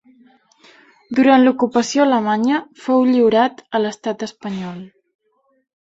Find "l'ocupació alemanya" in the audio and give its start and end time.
1.47-2.63